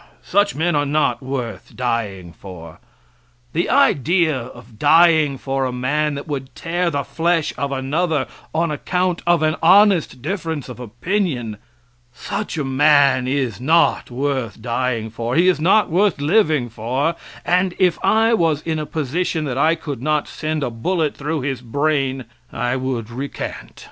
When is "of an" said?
9.27-9.57